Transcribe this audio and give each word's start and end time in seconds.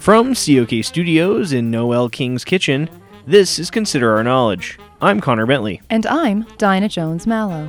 From 0.00 0.34
COK 0.34 0.82
Studios 0.82 1.52
in 1.52 1.70
Noel 1.70 2.08
King's 2.08 2.42
kitchen, 2.42 2.88
this 3.26 3.58
is 3.58 3.70
Consider 3.70 4.16
Our 4.16 4.24
Knowledge. 4.24 4.78
I'm 5.02 5.20
Connor 5.20 5.44
Bentley. 5.44 5.82
And 5.90 6.06
I'm 6.06 6.46
Dinah 6.56 6.88
Jones 6.88 7.26
Mallow. 7.26 7.68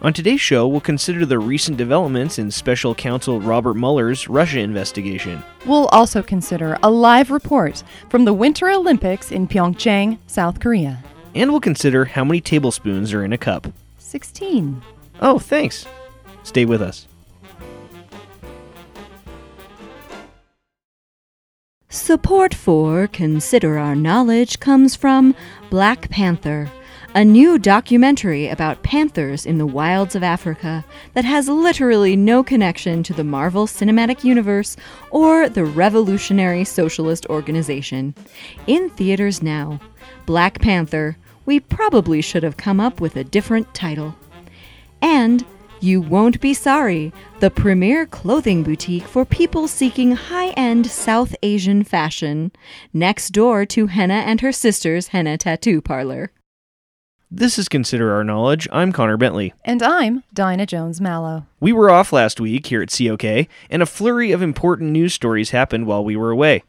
On 0.00 0.12
today's 0.12 0.40
show, 0.40 0.66
we'll 0.66 0.80
consider 0.80 1.24
the 1.24 1.38
recent 1.38 1.76
developments 1.76 2.40
in 2.40 2.50
Special 2.50 2.96
Counsel 2.96 3.40
Robert 3.40 3.74
Mueller's 3.74 4.26
Russia 4.26 4.58
investigation. 4.58 5.40
We'll 5.64 5.86
also 5.86 6.20
consider 6.20 6.80
a 6.82 6.90
live 6.90 7.30
report 7.30 7.84
from 8.08 8.24
the 8.24 8.34
Winter 8.34 8.68
Olympics 8.68 9.30
in 9.30 9.46
Pyeongchang, 9.46 10.18
South 10.26 10.58
Korea. 10.58 10.98
And 11.36 11.52
we'll 11.52 11.60
consider 11.60 12.06
how 12.06 12.24
many 12.24 12.40
tablespoons 12.40 13.12
are 13.12 13.24
in 13.24 13.32
a 13.32 13.38
cup. 13.38 13.68
16. 13.98 14.82
Oh, 15.20 15.38
thanks. 15.38 15.86
Stay 16.42 16.64
with 16.64 16.82
us. 16.82 17.06
Support 21.92 22.54
for 22.54 23.06
Consider 23.06 23.76
Our 23.76 23.94
Knowledge 23.94 24.60
comes 24.60 24.96
from 24.96 25.34
Black 25.68 26.08
Panther, 26.08 26.70
a 27.14 27.22
new 27.22 27.58
documentary 27.58 28.48
about 28.48 28.82
panthers 28.82 29.44
in 29.44 29.58
the 29.58 29.66
wilds 29.66 30.14
of 30.14 30.22
Africa 30.22 30.86
that 31.12 31.26
has 31.26 31.50
literally 31.50 32.16
no 32.16 32.42
connection 32.42 33.02
to 33.02 33.12
the 33.12 33.22
Marvel 33.22 33.66
Cinematic 33.66 34.24
Universe 34.24 34.74
or 35.10 35.50
the 35.50 35.66
Revolutionary 35.66 36.64
Socialist 36.64 37.26
Organization. 37.26 38.14
In 38.66 38.88
theaters 38.88 39.42
now, 39.42 39.78
Black 40.24 40.62
Panther. 40.62 41.18
We 41.44 41.60
probably 41.60 42.22
should 42.22 42.42
have 42.42 42.56
come 42.56 42.80
up 42.80 43.02
with 43.02 43.16
a 43.16 43.24
different 43.24 43.74
title. 43.74 44.16
And 45.02 45.44
you 45.82 46.00
won't 46.00 46.40
be 46.40 46.54
sorry, 46.54 47.12
the 47.40 47.50
premier 47.50 48.06
clothing 48.06 48.62
boutique 48.62 49.06
for 49.06 49.24
people 49.24 49.66
seeking 49.66 50.12
high 50.12 50.50
end 50.50 50.86
South 50.86 51.34
Asian 51.42 51.82
fashion, 51.82 52.52
next 52.92 53.30
door 53.30 53.66
to 53.66 53.86
Henna 53.86 54.14
and 54.14 54.40
her 54.40 54.52
sister's 54.52 55.08
Henna 55.08 55.36
Tattoo 55.36 55.80
Parlor. 55.80 56.30
This 57.30 57.58
is 57.58 57.68
Consider 57.68 58.12
Our 58.12 58.24
Knowledge. 58.24 58.68
I'm 58.70 58.92
Connor 58.92 59.16
Bentley. 59.16 59.54
And 59.64 59.82
I'm 59.82 60.22
Dinah 60.34 60.66
Jones 60.66 61.00
Mallow. 61.00 61.46
We 61.60 61.72
were 61.72 61.90
off 61.90 62.12
last 62.12 62.38
week 62.40 62.66
here 62.66 62.82
at 62.82 62.90
COK, 62.90 63.48
and 63.70 63.82
a 63.82 63.86
flurry 63.86 64.32
of 64.32 64.42
important 64.42 64.90
news 64.90 65.14
stories 65.14 65.50
happened 65.50 65.86
while 65.86 66.04
we 66.04 66.14
were 66.14 66.30
away. 66.30 66.62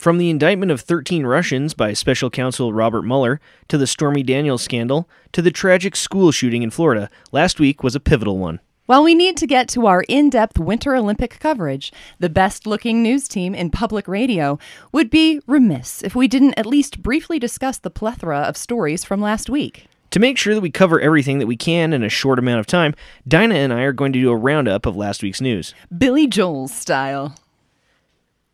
From 0.00 0.16
the 0.16 0.30
indictment 0.30 0.72
of 0.72 0.80
13 0.80 1.26
Russians 1.26 1.74
by 1.74 1.92
special 1.92 2.30
counsel 2.30 2.72
Robert 2.72 3.02
Mueller, 3.02 3.38
to 3.68 3.76
the 3.76 3.86
Stormy 3.86 4.22
Daniels 4.22 4.62
scandal, 4.62 5.06
to 5.32 5.42
the 5.42 5.50
tragic 5.50 5.94
school 5.94 6.32
shooting 6.32 6.62
in 6.62 6.70
Florida, 6.70 7.10
last 7.32 7.60
week 7.60 7.82
was 7.82 7.94
a 7.94 8.00
pivotal 8.00 8.38
one. 8.38 8.60
While 8.86 9.02
we 9.02 9.14
need 9.14 9.36
to 9.36 9.46
get 9.46 9.68
to 9.68 9.86
our 9.86 10.02
in 10.08 10.30
depth 10.30 10.58
Winter 10.58 10.96
Olympic 10.96 11.38
coverage, 11.38 11.92
the 12.18 12.30
best 12.30 12.66
looking 12.66 13.02
news 13.02 13.28
team 13.28 13.54
in 13.54 13.68
public 13.68 14.08
radio 14.08 14.58
would 14.90 15.10
be 15.10 15.38
remiss 15.46 16.00
if 16.00 16.14
we 16.14 16.26
didn't 16.26 16.58
at 16.58 16.64
least 16.64 17.02
briefly 17.02 17.38
discuss 17.38 17.76
the 17.76 17.90
plethora 17.90 18.38
of 18.38 18.56
stories 18.56 19.04
from 19.04 19.20
last 19.20 19.50
week. 19.50 19.84
To 20.12 20.18
make 20.18 20.38
sure 20.38 20.54
that 20.54 20.62
we 20.62 20.70
cover 20.70 20.98
everything 20.98 21.40
that 21.40 21.46
we 21.46 21.58
can 21.58 21.92
in 21.92 22.02
a 22.02 22.08
short 22.08 22.38
amount 22.38 22.60
of 22.60 22.66
time, 22.66 22.94
Dinah 23.28 23.54
and 23.54 23.70
I 23.70 23.82
are 23.82 23.92
going 23.92 24.14
to 24.14 24.18
do 24.18 24.30
a 24.30 24.36
roundup 24.36 24.86
of 24.86 24.96
last 24.96 25.22
week's 25.22 25.42
news. 25.42 25.74
Billy 25.98 26.26
Joel's 26.26 26.74
style. 26.74 27.34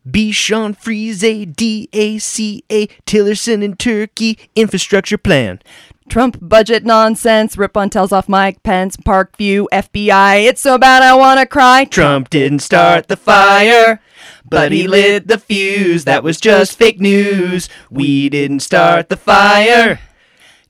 Bichon 0.07 0.77
Frise 0.77 1.23
DACA 1.23 2.91
Tillerson 3.07 3.63
in 3.63 3.77
Turkey 3.77 4.39
infrastructure 4.55 5.19
plan. 5.19 5.61
Trump 6.09 6.39
budget 6.41 6.85
nonsense. 6.85 7.59
Rippon 7.59 7.91
tells 7.91 8.13
off 8.13 8.29
Mike 8.29 8.63
Pence. 8.63 8.97
Parkview 8.97 9.67
FBI. 9.73 10.45
It's 10.47 10.61
so 10.61 10.79
bad 10.79 11.03
I 11.03 11.15
wanna 11.15 11.47
cry. 11.47 11.85
Trump 11.85 12.31
didn't 12.31 12.61
start 12.61 13.09
the 13.09 13.17
fire, 13.17 14.01
but 14.49 14.71
he 14.71 14.87
lit 14.87 15.27
the 15.27 15.39
fuse. 15.39 16.05
That 16.05 16.23
was 16.23 16.41
just 16.41 16.79
fake 16.79 17.01
news. 17.01 17.69
We 17.91 18.29
didn't 18.29 18.61
start 18.61 19.09
the 19.09 19.17
fire. 19.17 19.99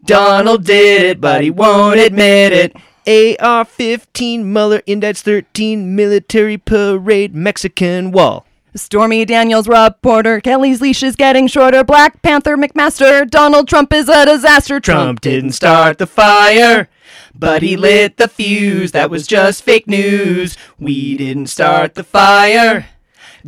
Donald 0.03 0.65
did 0.65 1.03
it, 1.03 1.21
but 1.21 1.43
he 1.43 1.51
won't 1.51 2.01
admit 2.01 2.53
it. 2.53 3.39
AR 3.39 3.65
15 3.65 4.53
Mueller 4.53 4.81
indicts 4.87 5.21
13 5.21 5.95
military 5.95 6.57
parade 6.57 7.35
Mexican 7.35 8.11
wall. 8.11 8.47
Stormy 8.77 9.25
Daniels 9.25 9.69
reporter, 9.69 10.41
Kelly's 10.41 10.81
leash 10.81 11.03
is 11.03 11.17
getting 11.17 11.47
shorter. 11.47 11.83
Black 11.83 12.21
Panther 12.23 12.57
McMaster, 12.57 13.29
Donald 13.29 13.69
Trump 13.69 13.93
is 13.93 14.09
a 14.09 14.27
disaster. 14.27 14.79
Trump 14.81 15.21
didn't 15.21 15.53
start 15.53 15.99
the 15.99 16.07
fire, 16.07 16.89
but 17.35 17.63
he 17.63 17.77
lit 17.77 18.19
the 18.19 18.29
fuse. 18.29 18.93
That 18.93 19.11
was 19.11 19.27
just 19.27 19.63
fake 19.63 19.87
news. 19.87 20.57
We 20.79 21.17
didn't 21.17 21.47
start 21.47 21.95
the 21.95 22.05
fire. 22.05 22.87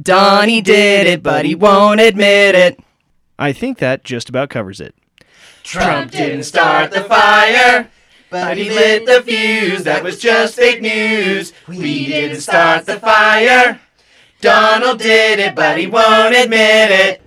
Donnie 0.00 0.62
did 0.62 1.06
it, 1.06 1.22
but 1.22 1.44
he 1.44 1.54
won't 1.54 2.00
admit 2.00 2.54
it. 2.54 2.80
I 3.38 3.52
think 3.52 3.78
that 3.78 4.04
just 4.04 4.28
about 4.28 4.50
covers 4.50 4.80
it. 4.80 4.94
Trump 5.62 6.12
didn't 6.12 6.44
start 6.44 6.90
the 6.90 7.02
fire, 7.02 7.90
but 8.30 8.56
he 8.56 8.70
lit 8.70 9.04
the 9.04 9.22
fuse. 9.22 9.84
That 9.84 10.02
was 10.02 10.18
just 10.18 10.56
fake 10.56 10.80
news. 10.80 11.52
We 11.66 12.06
didn't 12.06 12.40
start 12.40 12.86
the 12.86 12.98
fire. 12.98 13.80
Donald 14.40 15.00
did 15.00 15.40
it, 15.40 15.54
but 15.56 15.76
he 15.78 15.86
won't 15.86 16.34
admit 16.34 16.90
it. 16.90 17.22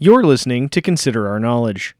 You're 0.00 0.24
listening 0.24 0.68
to 0.70 0.82
Consider 0.82 1.28
Our 1.28 1.38
Knowledge. 1.38 1.94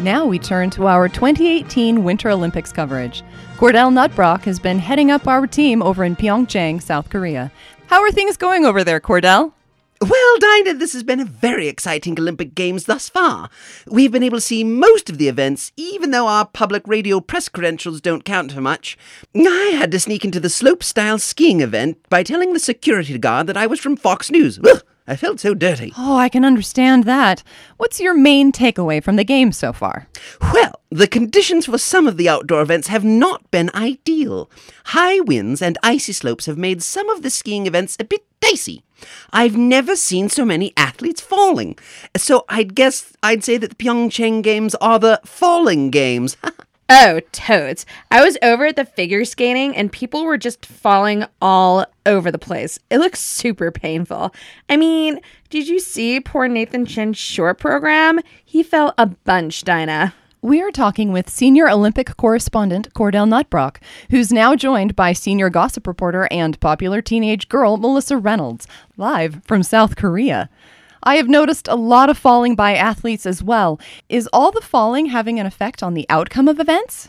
Now 0.00 0.24
we 0.24 0.38
turn 0.38 0.70
to 0.70 0.86
our 0.86 1.10
2018 1.10 2.02
Winter 2.02 2.30
Olympics 2.30 2.72
coverage. 2.72 3.22
Cordell 3.58 3.92
Nutbrock 3.92 4.44
has 4.44 4.58
been 4.58 4.78
heading 4.78 5.10
up 5.10 5.28
our 5.28 5.46
team 5.46 5.82
over 5.82 6.04
in 6.04 6.16
Pyeongchang, 6.16 6.80
South 6.80 7.10
Korea. 7.10 7.52
How 7.88 8.00
are 8.00 8.10
things 8.10 8.38
going 8.38 8.64
over 8.64 8.82
there, 8.82 8.98
Cordell? 8.98 9.52
Well, 10.00 10.38
Dinah, 10.38 10.78
this 10.78 10.94
has 10.94 11.02
been 11.02 11.20
a 11.20 11.26
very 11.26 11.68
exciting 11.68 12.18
Olympic 12.18 12.54
Games 12.54 12.86
thus 12.86 13.10
far. 13.10 13.50
We've 13.86 14.10
been 14.10 14.22
able 14.22 14.38
to 14.38 14.40
see 14.40 14.64
most 14.64 15.10
of 15.10 15.18
the 15.18 15.28
events, 15.28 15.70
even 15.76 16.12
though 16.12 16.28
our 16.28 16.46
public 16.46 16.88
radio 16.88 17.20
press 17.20 17.50
credentials 17.50 18.00
don't 18.00 18.24
count 18.24 18.52
for 18.52 18.62
much. 18.62 18.96
I 19.36 19.74
had 19.78 19.90
to 19.90 20.00
sneak 20.00 20.24
into 20.24 20.40
the 20.40 20.48
slope-style 20.48 21.18
skiing 21.18 21.60
event 21.60 21.98
by 22.08 22.22
telling 22.22 22.54
the 22.54 22.58
security 22.58 23.18
guard 23.18 23.46
that 23.48 23.58
I 23.58 23.66
was 23.66 23.80
from 23.80 23.98
Fox 23.98 24.30
News. 24.30 24.58
Ugh, 24.64 24.82
I 25.10 25.16
felt 25.16 25.40
so 25.40 25.54
dirty. 25.54 25.92
Oh, 25.98 26.16
I 26.16 26.28
can 26.28 26.44
understand 26.44 27.02
that. 27.02 27.42
What's 27.78 27.98
your 27.98 28.14
main 28.14 28.52
takeaway 28.52 29.02
from 29.02 29.16
the 29.16 29.24
game 29.24 29.50
so 29.50 29.72
far? 29.72 30.06
Well, 30.52 30.80
the 30.88 31.08
conditions 31.08 31.66
for 31.66 31.78
some 31.78 32.06
of 32.06 32.16
the 32.16 32.28
outdoor 32.28 32.62
events 32.62 32.86
have 32.86 33.02
not 33.02 33.50
been 33.50 33.72
ideal. 33.74 34.48
High 34.86 35.18
winds 35.18 35.60
and 35.60 35.76
icy 35.82 36.12
slopes 36.12 36.46
have 36.46 36.56
made 36.56 36.80
some 36.80 37.10
of 37.10 37.22
the 37.22 37.30
skiing 37.30 37.66
events 37.66 37.96
a 37.98 38.04
bit 38.04 38.24
dicey. 38.38 38.84
I've 39.32 39.56
never 39.56 39.96
seen 39.96 40.28
so 40.28 40.44
many 40.44 40.72
athletes 40.76 41.20
falling. 41.20 41.76
So 42.16 42.44
I'd 42.48 42.76
guess 42.76 43.12
I'd 43.20 43.42
say 43.42 43.56
that 43.56 43.70
the 43.70 43.74
Pyeongchang 43.84 44.44
Games 44.44 44.76
are 44.76 45.00
the 45.00 45.20
falling 45.24 45.90
games. 45.90 46.36
Oh, 46.92 47.20
toads. 47.30 47.86
I 48.10 48.24
was 48.24 48.36
over 48.42 48.66
at 48.66 48.74
the 48.74 48.84
figure 48.84 49.24
skating 49.24 49.76
and 49.76 49.92
people 49.92 50.24
were 50.24 50.36
just 50.36 50.66
falling 50.66 51.24
all 51.40 51.86
over 52.04 52.32
the 52.32 52.38
place. 52.38 52.80
It 52.90 52.98
looks 52.98 53.20
super 53.20 53.70
painful. 53.70 54.34
I 54.68 54.76
mean, 54.76 55.20
did 55.50 55.68
you 55.68 55.78
see 55.78 56.18
poor 56.18 56.48
Nathan 56.48 56.84
Chen's 56.84 57.16
short 57.16 57.60
program? 57.60 58.18
He 58.44 58.64
fell 58.64 58.92
a 58.98 59.06
bunch, 59.06 59.62
Dinah. 59.62 60.14
We 60.42 60.60
are 60.60 60.72
talking 60.72 61.12
with 61.12 61.30
senior 61.30 61.70
Olympic 61.70 62.16
correspondent 62.16 62.92
Cordell 62.92 63.28
Nutbrock, 63.28 63.76
who's 64.10 64.32
now 64.32 64.56
joined 64.56 64.96
by 64.96 65.12
senior 65.12 65.48
gossip 65.48 65.86
reporter 65.86 66.26
and 66.28 66.58
popular 66.58 67.00
teenage 67.00 67.48
girl 67.48 67.76
Melissa 67.76 68.16
Reynolds, 68.16 68.66
live 68.96 69.44
from 69.44 69.62
South 69.62 69.94
Korea. 69.94 70.50
I 71.02 71.16
have 71.16 71.28
noticed 71.28 71.66
a 71.66 71.76
lot 71.76 72.10
of 72.10 72.18
falling 72.18 72.54
by 72.54 72.74
athletes 72.74 73.24
as 73.24 73.42
well. 73.42 73.80
Is 74.08 74.28
all 74.32 74.50
the 74.52 74.60
falling 74.60 75.06
having 75.06 75.40
an 75.40 75.46
effect 75.46 75.82
on 75.82 75.94
the 75.94 76.06
outcome 76.10 76.46
of 76.46 76.60
events? 76.60 77.08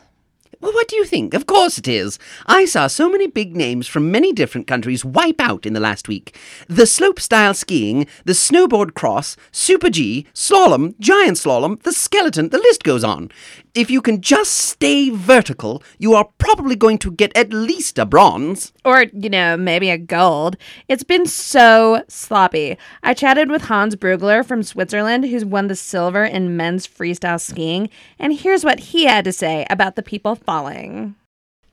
Well, 0.61 0.73
what 0.73 0.87
do 0.87 0.95
you 0.95 1.05
think? 1.05 1.33
Of 1.33 1.47
course 1.47 1.79
it 1.79 1.87
is. 1.87 2.19
I 2.45 2.65
saw 2.65 2.85
so 2.85 3.09
many 3.09 3.25
big 3.25 3.55
names 3.55 3.87
from 3.87 4.11
many 4.11 4.31
different 4.31 4.67
countries 4.67 5.03
wipe 5.03 5.41
out 5.41 5.65
in 5.65 5.73
the 5.73 5.79
last 5.79 6.07
week. 6.07 6.37
The 6.67 6.85
slope 6.85 7.19
style 7.19 7.55
skiing, 7.55 8.05
the 8.25 8.33
snowboard 8.33 8.93
cross, 8.93 9.35
Super 9.51 9.89
G, 9.89 10.27
slalom, 10.35 10.97
giant 10.99 11.37
slalom, 11.37 11.81
the 11.81 11.91
skeleton, 11.91 12.49
the 12.49 12.59
list 12.59 12.83
goes 12.83 13.03
on. 13.03 13.31
If 13.73 13.89
you 13.89 14.01
can 14.01 14.19
just 14.19 14.51
stay 14.51 15.09
vertical, 15.09 15.81
you 15.97 16.13
are 16.13 16.27
probably 16.37 16.75
going 16.75 16.97
to 16.97 17.11
get 17.11 17.35
at 17.37 17.53
least 17.53 17.97
a 17.97 18.05
bronze. 18.05 18.73
Or, 18.83 19.05
you 19.13 19.29
know, 19.29 19.55
maybe 19.55 19.89
a 19.89 19.97
gold. 19.97 20.57
It's 20.89 21.03
been 21.03 21.25
so 21.25 22.03
sloppy. 22.09 22.77
I 23.01 23.13
chatted 23.13 23.49
with 23.49 23.61
Hans 23.63 23.95
Brugler 23.95 24.45
from 24.45 24.61
Switzerland, 24.61 25.23
who's 25.23 25.45
won 25.45 25.67
the 25.67 25.77
silver 25.77 26.25
in 26.25 26.57
men's 26.57 26.85
freestyle 26.85 27.39
skiing, 27.39 27.89
and 28.19 28.33
here's 28.33 28.65
what 28.65 28.79
he 28.79 29.05
had 29.05 29.23
to 29.23 29.31
say 29.31 29.65
about 29.69 29.95
the 29.95 30.03
people 30.03 30.35
falling. 30.35 31.15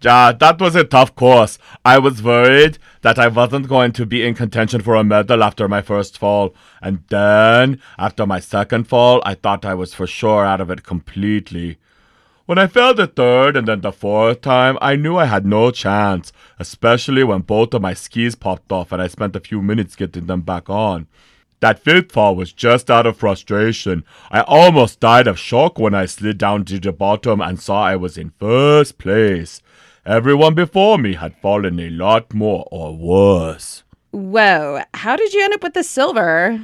Yeah, 0.00 0.30
that 0.30 0.60
was 0.60 0.76
a 0.76 0.84
tough 0.84 1.16
course. 1.16 1.58
I 1.84 1.98
was 1.98 2.22
worried 2.22 2.78
that 3.02 3.18
I 3.18 3.26
wasn't 3.26 3.66
going 3.66 3.90
to 3.94 4.06
be 4.06 4.24
in 4.24 4.36
contention 4.36 4.82
for 4.82 4.94
a 4.94 5.02
medal 5.02 5.42
after 5.42 5.66
my 5.66 5.82
first 5.82 6.16
fall. 6.16 6.54
And 6.80 7.02
then, 7.08 7.80
after 7.98 8.24
my 8.24 8.38
second 8.38 8.86
fall, 8.86 9.20
I 9.24 9.34
thought 9.34 9.64
I 9.64 9.74
was 9.74 9.94
for 9.94 10.06
sure 10.06 10.44
out 10.44 10.60
of 10.60 10.70
it 10.70 10.84
completely. 10.84 11.78
When 12.48 12.56
I 12.56 12.66
fell 12.66 12.94
the 12.94 13.06
third 13.06 13.58
and 13.58 13.68
then 13.68 13.82
the 13.82 13.92
fourth 13.92 14.40
time, 14.40 14.78
I 14.80 14.96
knew 14.96 15.18
I 15.18 15.26
had 15.26 15.44
no 15.44 15.70
chance, 15.70 16.32
especially 16.58 17.22
when 17.22 17.42
both 17.42 17.74
of 17.74 17.82
my 17.82 17.92
skis 17.92 18.34
popped 18.36 18.72
off 18.72 18.90
and 18.90 19.02
I 19.02 19.08
spent 19.08 19.36
a 19.36 19.40
few 19.40 19.60
minutes 19.60 19.94
getting 19.94 20.24
them 20.24 20.40
back 20.40 20.70
on. 20.70 21.08
That 21.60 21.78
fifth 21.78 22.10
fall 22.10 22.34
was 22.34 22.54
just 22.54 22.90
out 22.90 23.04
of 23.04 23.18
frustration. 23.18 24.02
I 24.30 24.40
almost 24.40 24.98
died 24.98 25.26
of 25.26 25.38
shock 25.38 25.78
when 25.78 25.94
I 25.94 26.06
slid 26.06 26.38
down 26.38 26.64
to 26.64 26.80
the 26.80 26.90
bottom 26.90 27.42
and 27.42 27.60
saw 27.60 27.84
I 27.84 27.96
was 27.96 28.16
in 28.16 28.32
first 28.40 28.96
place. 28.96 29.60
Everyone 30.06 30.54
before 30.54 30.96
me 30.96 31.16
had 31.16 31.36
fallen 31.42 31.78
a 31.78 31.90
lot 31.90 32.32
more 32.32 32.66
or 32.70 32.96
worse. 32.96 33.82
Whoa, 34.12 34.80
how 34.94 35.16
did 35.16 35.34
you 35.34 35.44
end 35.44 35.52
up 35.52 35.62
with 35.62 35.74
the 35.74 35.84
silver? 35.84 36.58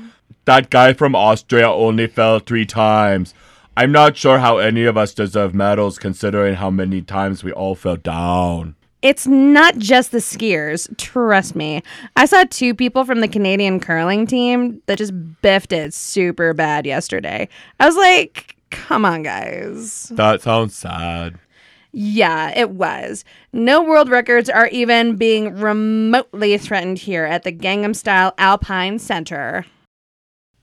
That 0.46 0.70
guy 0.70 0.94
from 0.94 1.14
Austria 1.14 1.70
only 1.70 2.06
fell 2.06 2.38
three 2.38 2.64
times. 2.64 3.34
I'm 3.76 3.90
not 3.90 4.16
sure 4.16 4.38
how 4.38 4.58
any 4.58 4.84
of 4.84 4.96
us 4.96 5.14
deserve 5.14 5.52
medals 5.52 5.98
considering 5.98 6.54
how 6.54 6.70
many 6.70 7.02
times 7.02 7.42
we 7.42 7.50
all 7.52 7.74
fell 7.74 7.96
down. 7.96 8.76
It's 9.02 9.26
not 9.26 9.78
just 9.78 10.12
the 10.12 10.18
skiers, 10.18 10.96
trust 10.96 11.56
me. 11.56 11.82
I 12.16 12.24
saw 12.24 12.44
two 12.48 12.72
people 12.74 13.04
from 13.04 13.20
the 13.20 13.28
Canadian 13.28 13.80
curling 13.80 14.26
team 14.26 14.80
that 14.86 14.98
just 14.98 15.12
biffed 15.42 15.72
it 15.72 15.92
super 15.92 16.54
bad 16.54 16.86
yesterday. 16.86 17.48
I 17.80 17.86
was 17.86 17.96
like, 17.96 18.56
come 18.70 19.04
on, 19.04 19.24
guys. 19.24 20.04
That 20.10 20.40
sounds 20.40 20.74
sad. 20.74 21.38
Yeah, 21.92 22.52
it 22.56 22.70
was. 22.70 23.24
No 23.52 23.82
world 23.82 24.08
records 24.08 24.48
are 24.48 24.68
even 24.68 25.16
being 25.16 25.54
remotely 25.56 26.56
threatened 26.58 26.98
here 26.98 27.24
at 27.24 27.42
the 27.42 27.52
Gangnam 27.52 27.94
Style 27.94 28.34
Alpine 28.38 28.98
Center. 28.98 29.66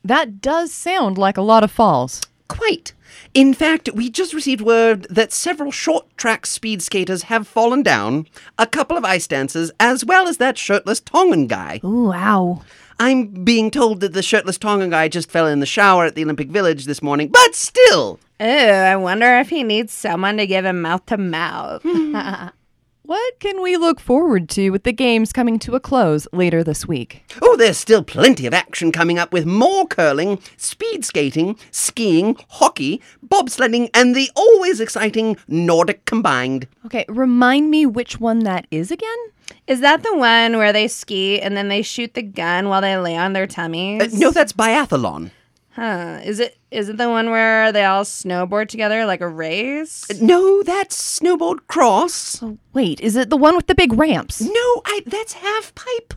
That 0.04 0.42
does 0.42 0.74
sound 0.74 1.18
like 1.18 1.38
a 1.38 1.42
lot 1.42 1.64
of 1.64 1.72
falls. 1.72 2.22
Quite. 2.52 2.94
In 3.34 3.54
fact, 3.54 3.90
we 3.94 4.10
just 4.10 4.34
received 4.34 4.60
word 4.60 5.08
that 5.10 5.32
several 5.32 5.72
short 5.72 6.06
track 6.18 6.46
speed 6.46 6.82
skaters 6.82 7.24
have 7.24 7.48
fallen 7.48 7.82
down, 7.82 8.28
a 8.58 8.68
couple 8.68 8.98
of 8.98 9.06
ice 9.06 9.26
dancers, 9.26 9.72
as 9.80 10.04
well 10.04 10.28
as 10.28 10.38
that 10.38 10.58
shirtless 10.58 11.00
Tongan 11.00 11.48
guy. 11.48 11.80
Ooh, 11.84 12.10
wow. 12.10 12.62
I'm 13.00 13.28
being 13.46 13.72
told 13.72 14.02
that 14.02 14.14
the 14.14 14.22
shirtless 14.22 14.58
Tongan 14.58 14.90
guy 14.90 15.08
just 15.08 15.32
fell 15.32 15.48
in 15.48 15.62
the 15.62 15.66
shower 15.66 16.06
at 16.06 16.16
the 16.16 16.24
Olympic 16.24 16.50
Village 16.50 16.86
this 16.86 17.02
morning, 17.02 17.30
but 17.30 17.56
still. 17.56 18.20
Ooh, 18.42 18.46
I 18.46 18.96
wonder 18.98 19.38
if 19.40 19.50
he 19.50 19.64
needs 19.64 19.94
someone 19.94 20.36
to 20.38 20.46
give 20.46 20.66
him 20.66 20.82
mouth 20.82 21.06
to 21.06 21.18
mouth. 21.18 21.84
Hmm. 21.84 22.48
What 23.04 23.40
can 23.40 23.62
we 23.64 23.78
look 23.78 24.00
forward 24.00 24.48
to 24.50 24.70
with 24.70 24.84
the 24.84 24.94
games 24.94 25.34
coming 25.34 25.58
to 25.60 25.74
a 25.76 25.80
close 25.80 26.28
later 26.32 26.64
this 26.64 26.88
week? 26.88 27.24
Oh, 27.42 27.58
there's 27.58 27.78
still 27.78 28.04
plenty 28.04 28.46
of 28.46 28.54
action 28.54 28.92
coming 28.92 29.18
up 29.18 29.34
with 29.34 29.46
more 29.46 29.88
curling, 29.88 30.40
speed 30.56 31.04
skating, 31.04 31.58
skiing, 31.72 32.38
hockey, 32.50 33.02
bobsledding, 33.26 33.90
and 33.96 34.16
the 34.16 34.30
always 34.36 34.80
exciting 34.80 35.36
Nordic 35.48 36.06
combined. 36.06 36.68
Okay, 36.86 37.06
remind 37.10 37.72
me 37.72 37.88
which 37.88 38.20
one 38.20 38.40
that 38.40 38.68
is 38.70 38.92
again? 38.92 39.18
Is 39.66 39.82
that 39.82 40.04
the 40.04 40.16
one 40.16 40.58
where 40.58 40.72
they 40.72 40.88
ski 40.88 41.42
and 41.42 41.58
then 41.58 41.70
they 41.70 41.82
shoot 41.82 42.14
the 42.14 42.22
gun 42.22 42.70
while 42.70 42.82
they 42.82 42.96
lay 42.98 43.18
on 43.18 43.34
their 43.34 43.48
tummies? 43.48 44.14
Uh, 44.14 44.18
no, 44.18 44.30
that's 44.30 44.54
biathlon. 44.54 45.32
Huh. 45.72 46.20
Is 46.24 46.40
it 46.40 46.58
is 46.70 46.90
it 46.90 46.98
the 46.98 47.10
one 47.10 47.30
where 47.30 47.72
they 47.72 47.86
all 47.86 48.04
snowboard 48.04 48.68
together 48.68 49.06
like 49.06 49.22
a 49.22 49.28
race? 49.28 50.10
Uh, 50.10 50.16
no, 50.22 50.64
that's 50.64 51.20
snowboard 51.20 51.60
cross. 51.68 52.42
Oh, 52.44 52.58
wait, 52.74 53.00
is 53.00 53.16
it 53.16 53.30
the 53.30 53.38
one 53.38 53.56
with 53.56 53.68
the 53.68 53.76
big 53.76 53.94
ramps? 53.94 54.42
No, 54.42 54.82
I, 54.86 55.02
that's 55.06 55.34
half 55.34 55.74
pipe. 55.76 56.14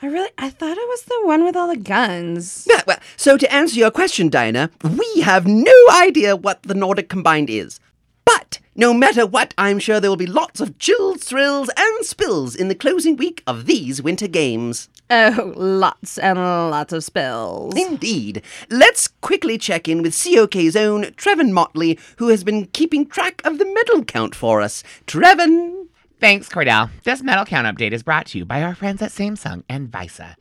I 0.00 0.06
really 0.06 0.30
I 0.38 0.50
thought 0.50 0.76
it 0.76 0.88
was 0.88 1.02
the 1.02 1.20
one 1.24 1.44
with 1.44 1.54
all 1.56 1.68
the 1.68 1.76
guns. 1.76 2.66
Yeah, 2.68 2.82
well, 2.86 2.98
so 3.16 3.36
to 3.36 3.52
answer 3.52 3.78
your 3.78 3.90
question, 3.90 4.28
Dinah, 4.28 4.70
we 4.82 5.20
have 5.20 5.46
no 5.46 5.72
idea 5.92 6.34
what 6.36 6.62
the 6.62 6.74
Nordic 6.74 7.08
combined 7.08 7.50
is. 7.50 7.80
But 8.24 8.58
no 8.74 8.94
matter 8.94 9.26
what, 9.26 9.54
I'm 9.58 9.78
sure 9.78 10.00
there 10.00 10.10
will 10.10 10.16
be 10.16 10.26
lots 10.26 10.60
of 10.60 10.78
chills, 10.78 11.24
thrills, 11.24 11.70
and 11.76 12.06
spills 12.06 12.56
in 12.56 12.68
the 12.68 12.74
closing 12.74 13.16
week 13.16 13.42
of 13.46 13.66
these 13.66 14.02
winter 14.02 14.28
games. 14.28 14.88
Oh, 15.10 15.52
lots 15.54 16.16
and 16.16 16.38
lots 16.38 16.92
of 16.92 17.04
spells. 17.04 17.74
Indeed. 17.76 18.42
Let's 18.70 19.08
quickly 19.08 19.58
check 19.58 19.86
in 19.86 20.02
with 20.02 20.14
COK's 20.14 20.76
own 20.76 21.04
Trevin 21.16 21.52
Motley, 21.52 21.98
who 22.16 22.28
has 22.28 22.42
been 22.42 22.66
keeping 22.66 23.06
track 23.06 23.42
of 23.44 23.58
the 23.58 23.66
medal 23.66 24.04
count 24.04 24.34
for 24.34 24.62
us. 24.62 24.82
Trevin! 25.06 25.88
Thanks, 26.20 26.48
Cordell. 26.48 26.90
This 27.04 27.22
medal 27.22 27.44
count 27.44 27.66
update 27.66 27.92
is 27.92 28.02
brought 28.02 28.26
to 28.26 28.38
you 28.38 28.46
by 28.46 28.62
our 28.62 28.74
friends 28.74 29.02
at 29.02 29.10
Samsung 29.10 29.62
and 29.68 29.92
Visa. 29.92 30.36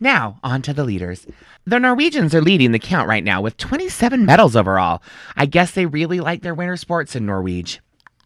Now, 0.00 0.38
on 0.42 0.62
to 0.62 0.72
the 0.72 0.84
leaders. 0.84 1.26
The 1.64 1.78
Norwegians 1.78 2.34
are 2.34 2.40
leading 2.40 2.72
the 2.72 2.78
count 2.78 3.08
right 3.08 3.22
now 3.22 3.40
with 3.40 3.56
27 3.56 4.24
medals 4.24 4.56
overall. 4.56 5.02
I 5.36 5.46
guess 5.46 5.70
they 5.70 5.86
really 5.86 6.20
like 6.20 6.42
their 6.42 6.54
winter 6.54 6.76
sports 6.76 7.14
in 7.14 7.26
Norway. 7.26 7.64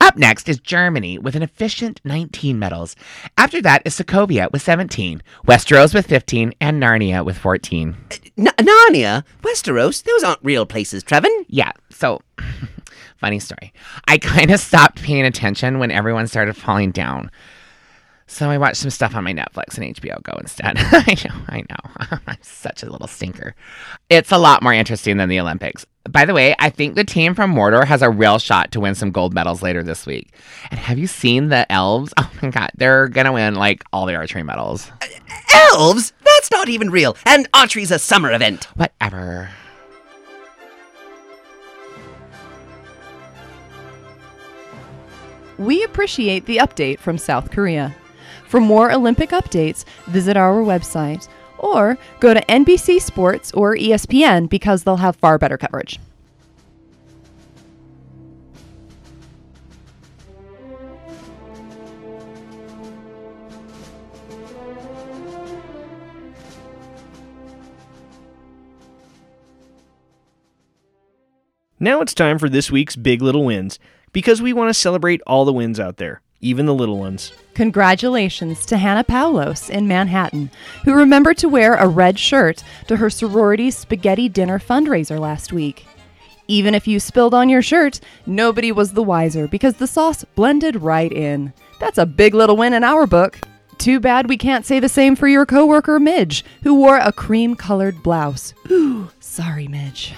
Up 0.02 0.16
next 0.16 0.48
is 0.48 0.58
Germany 0.58 1.16
with 1.16 1.36
an 1.36 1.44
efficient 1.44 2.00
19 2.02 2.58
medals. 2.58 2.96
After 3.38 3.62
that 3.62 3.82
is 3.84 3.96
Sokovia 3.96 4.50
with 4.50 4.60
17, 4.60 5.22
Westeros 5.46 5.94
with 5.94 6.08
15, 6.08 6.52
and 6.60 6.82
Narnia 6.82 7.24
with 7.24 7.38
14. 7.38 7.96
N- 8.36 8.46
Narnia? 8.58 9.22
Westeros? 9.42 10.02
Those 10.02 10.24
aren't 10.24 10.42
real 10.42 10.66
places, 10.66 11.04
Trevin. 11.04 11.44
Yeah, 11.46 11.70
so 11.90 12.20
funny 13.18 13.38
story. 13.38 13.72
I 14.08 14.18
kind 14.18 14.50
of 14.50 14.58
stopped 14.58 15.00
paying 15.00 15.24
attention 15.24 15.78
when 15.78 15.92
everyone 15.92 16.26
started 16.26 16.56
falling 16.56 16.90
down. 16.90 17.30
So 18.26 18.50
I 18.50 18.58
watched 18.58 18.78
some 18.78 18.90
stuff 18.90 19.14
on 19.14 19.22
my 19.22 19.32
Netflix 19.32 19.78
and 19.78 19.94
HBO 19.94 20.20
Go 20.24 20.32
instead. 20.40 20.74
I 20.78 21.16
know, 21.24 21.44
I 21.48 21.58
know. 21.70 22.18
I'm 22.26 22.38
such 22.42 22.82
a 22.82 22.90
little 22.90 23.06
stinker. 23.06 23.54
It's 24.10 24.32
a 24.32 24.38
lot 24.38 24.64
more 24.64 24.72
interesting 24.72 25.18
than 25.18 25.28
the 25.28 25.38
Olympics. 25.38 25.86
By 26.10 26.24
the 26.24 26.34
way, 26.34 26.54
I 26.58 26.68
think 26.68 26.96
the 26.96 27.04
team 27.04 27.34
from 27.34 27.54
Mordor 27.54 27.84
has 27.84 28.02
a 28.02 28.10
real 28.10 28.38
shot 28.38 28.72
to 28.72 28.80
win 28.80 28.94
some 28.94 29.12
gold 29.12 29.32
medals 29.34 29.62
later 29.62 29.84
this 29.84 30.04
week. 30.04 30.34
And 30.70 30.80
have 30.80 30.98
you 30.98 31.06
seen 31.06 31.48
the 31.48 31.70
elves? 31.70 32.12
Oh 32.22 32.30
my 32.42 32.50
god, 32.50 32.72
they're 32.76 33.06
gonna 33.08 33.32
win 33.32 33.54
like 33.54 33.84
all 33.92 34.04
the 34.06 34.16
archery 34.16 34.42
medals. 34.42 34.90
Uh, 35.00 35.06
elves? 35.74 36.12
That's 36.24 36.50
not 36.50 36.68
even 36.68 36.90
real. 36.90 37.16
And 37.24 37.48
archery's 37.54 37.92
a 37.92 38.00
summer 38.00 38.32
event. 38.32 38.64
Whatever. 38.74 39.50
We 45.58 45.84
appreciate 45.84 46.46
the 46.46 46.56
update 46.56 46.98
from 46.98 47.16
South 47.18 47.52
Korea. 47.52 47.94
For 48.48 48.60
more 48.60 48.90
Olympic 48.90 49.30
updates, 49.30 49.84
visit 50.06 50.36
our 50.36 50.62
website 50.62 51.28
or 51.62 51.96
go 52.20 52.34
to 52.34 52.44
NBC 52.46 53.00
Sports 53.00 53.52
or 53.52 53.74
ESPN 53.74 54.50
because 54.50 54.84
they'll 54.84 54.96
have 54.96 55.16
far 55.16 55.38
better 55.38 55.56
coverage. 55.56 55.98
Now 71.82 72.00
it's 72.00 72.14
time 72.14 72.38
for 72.38 72.48
this 72.48 72.70
week's 72.70 72.94
Big 72.94 73.22
Little 73.22 73.44
Wins, 73.44 73.80
because 74.12 74.40
we 74.40 74.52
want 74.52 74.68
to 74.68 74.74
celebrate 74.74 75.20
all 75.26 75.44
the 75.44 75.52
wins 75.52 75.80
out 75.80 75.96
there, 75.96 76.20
even 76.42 76.66
the 76.66 76.74
little 76.74 76.98
ones. 76.98 77.32
Congratulations 77.54 78.66
to 78.66 78.76
Hannah 78.76 79.04
Paulos 79.04 79.70
in 79.70 79.88
Manhattan, 79.88 80.50
who 80.84 80.92
remembered 80.92 81.38
to 81.38 81.48
wear 81.48 81.74
a 81.74 81.88
red 81.88 82.18
shirt 82.18 82.62
to 82.88 82.96
her 82.96 83.08
sorority 83.08 83.70
spaghetti 83.70 84.28
dinner 84.28 84.58
fundraiser 84.58 85.18
last 85.18 85.52
week. 85.52 85.86
Even 86.48 86.74
if 86.74 86.88
you 86.88 86.98
spilled 86.98 87.32
on 87.32 87.48
your 87.48 87.62
shirt, 87.62 88.00
nobody 88.26 88.72
was 88.72 88.92
the 88.92 89.02
wiser 89.02 89.46
because 89.46 89.76
the 89.76 89.86
sauce 89.86 90.24
blended 90.34 90.82
right 90.82 91.12
in. 91.12 91.52
That's 91.78 91.98
a 91.98 92.04
big 92.04 92.34
little 92.34 92.56
win 92.56 92.74
in 92.74 92.84
our 92.84 93.06
book. 93.06 93.38
Too 93.78 94.00
bad 94.00 94.28
we 94.28 94.36
can't 94.36 94.66
say 94.66 94.80
the 94.80 94.88
same 94.88 95.16
for 95.16 95.28
your 95.28 95.46
coworker 95.46 95.98
Midge, 95.98 96.44
who 96.62 96.74
wore 96.74 96.98
a 96.98 97.12
cream 97.12 97.54
colored 97.54 98.02
blouse. 98.02 98.54
Ooh, 98.70 99.10
sorry, 99.20 99.68
Midge. 99.68 100.12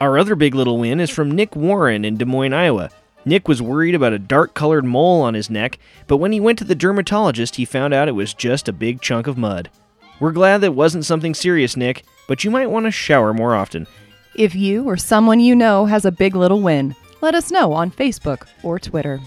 Our 0.00 0.18
other 0.18 0.34
big 0.34 0.54
little 0.54 0.78
win 0.78 0.98
is 0.98 1.10
from 1.10 1.30
Nick 1.30 1.54
Warren 1.54 2.04
in 2.04 2.16
Des 2.16 2.24
Moines, 2.24 2.52
Iowa. 2.52 2.90
Nick 3.24 3.46
was 3.46 3.62
worried 3.62 3.94
about 3.94 4.12
a 4.12 4.18
dark 4.18 4.54
colored 4.54 4.84
mole 4.84 5.22
on 5.22 5.34
his 5.34 5.48
neck, 5.48 5.78
but 6.06 6.16
when 6.16 6.32
he 6.32 6.40
went 6.40 6.58
to 6.58 6.64
the 6.64 6.74
dermatologist, 6.74 7.56
he 7.56 7.64
found 7.64 7.94
out 7.94 8.08
it 8.08 8.12
was 8.12 8.34
just 8.34 8.68
a 8.68 8.72
big 8.72 9.00
chunk 9.00 9.26
of 9.26 9.38
mud. 9.38 9.70
We're 10.18 10.32
glad 10.32 10.58
that 10.58 10.74
wasn't 10.74 11.04
something 11.04 11.34
serious, 11.34 11.76
Nick, 11.76 12.04
but 12.26 12.44
you 12.44 12.50
might 12.50 12.70
want 12.70 12.86
to 12.86 12.90
shower 12.90 13.32
more 13.32 13.54
often. 13.54 13.86
If 14.34 14.54
you 14.54 14.84
or 14.84 14.96
someone 14.96 15.40
you 15.40 15.54
know 15.54 15.86
has 15.86 16.04
a 16.04 16.12
big 16.12 16.34
little 16.34 16.60
win, 16.60 16.96
let 17.20 17.34
us 17.34 17.50
know 17.50 17.72
on 17.72 17.90
Facebook 17.90 18.46
or 18.62 18.78
Twitter. 18.78 19.20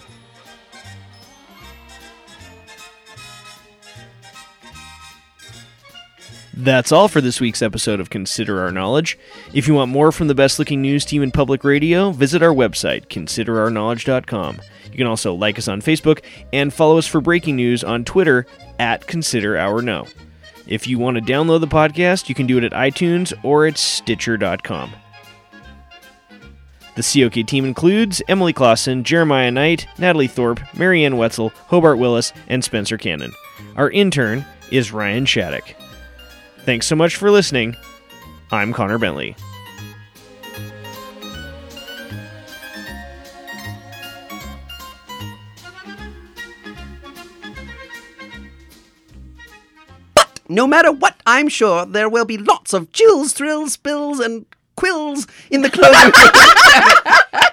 That's 6.57 6.93
all 6.93 7.09
for 7.09 7.19
this 7.19 7.41
week's 7.41 7.61
episode 7.61 7.99
of 7.99 8.09
Consider 8.09 8.61
Our 8.61 8.71
Knowledge. 8.71 9.19
If 9.53 9.67
you 9.67 9.73
want 9.73 9.91
more 9.91 10.13
from 10.13 10.29
the 10.29 10.35
best 10.35 10.57
looking 10.57 10.81
news 10.81 11.03
team 11.03 11.21
in 11.21 11.31
public 11.31 11.65
radio, 11.65 12.11
visit 12.11 12.41
our 12.41 12.53
website, 12.53 13.07
considerourknowledge.com. 13.07 14.61
You 14.85 14.97
can 14.97 15.07
also 15.07 15.33
like 15.33 15.57
us 15.57 15.67
on 15.67 15.81
Facebook 15.81 16.23
and 16.53 16.73
follow 16.73 16.97
us 16.97 17.07
for 17.07 17.19
breaking 17.19 17.57
news 17.57 17.83
on 17.83 18.05
Twitter 18.05 18.45
at 18.79 19.05
Consider 19.05 19.57
Our 19.57 19.81
Know. 19.81 20.07
If 20.65 20.87
you 20.87 20.97
want 20.97 21.17
to 21.17 21.21
download 21.21 21.59
the 21.59 21.67
podcast, 21.67 22.29
you 22.29 22.35
can 22.35 22.47
do 22.47 22.57
it 22.57 22.63
at 22.63 22.71
iTunes 22.71 23.33
or 23.43 23.65
at 23.65 23.77
Stitcher.com. 23.77 24.93
The 26.95 27.03
COK 27.03 27.45
team 27.45 27.65
includes 27.65 28.21
Emily 28.29 28.53
Clausen, 28.53 29.03
Jeremiah 29.03 29.51
Knight, 29.51 29.87
Natalie 29.97 30.27
Thorpe, 30.27 30.61
Marianne 30.73 31.17
Wetzel, 31.17 31.49
Hobart 31.67 31.97
Willis, 31.97 32.31
and 32.47 32.63
Spencer 32.63 32.97
Cannon. 32.97 33.33
Our 33.75 33.89
intern 33.91 34.45
is 34.71 34.93
Ryan 34.93 35.25
Shattuck. 35.25 35.75
Thanks 36.65 36.87
so 36.87 36.95
much 36.95 37.15
for 37.15 37.29
listening. 37.29 37.75
I'm 38.51 38.73
Connor 38.73 38.97
Bentley. 38.97 39.35
But 50.13 50.39
No 50.49 50.67
matter 50.67 50.91
what, 50.91 51.15
I'm 51.25 51.49
sure 51.49 51.85
there 51.85 52.09
will 52.09 52.25
be 52.25 52.37
lots 52.37 52.73
of 52.73 52.91
chills, 52.91 53.33
thrills, 53.33 53.73
spills, 53.73 54.19
and 54.19 54.45
quills 54.75 55.27
in 55.51 55.61
the 55.61 55.69
closing. 55.69 56.11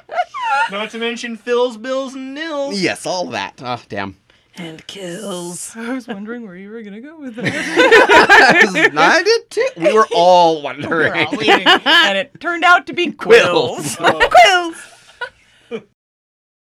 Not 0.71 0.90
to 0.90 0.99
mention 0.99 1.37
fills, 1.37 1.76
Bills, 1.76 2.14
and 2.14 2.35
Nils. 2.35 2.81
yes, 2.81 3.04
all 3.04 3.26
that. 3.31 3.61
Oh, 3.62 3.83
damn. 3.88 4.16
And 4.57 4.87
kills. 4.87 5.73
I 5.77 5.95
was 5.95 6.07
wondering 6.07 6.47
where 6.47 6.57
you 6.57 6.71
were 6.71 6.83
going 6.83 6.95
to 6.95 7.01
go 7.01 7.19
with 7.19 7.37
that. 7.37 8.93
I 8.97 9.23
did 9.23 9.51
too. 9.51 9.69
We 9.77 9.93
were 9.93 10.07
all 10.15 10.61
wondering. 10.63 11.13
and 11.15 12.19
it 12.19 12.39
turned 12.41 12.65
out 12.65 12.87
to 12.89 12.93
be 12.93 13.13
quills. 13.13 13.97
Quills. 13.97 14.23
Quills. 14.31 14.77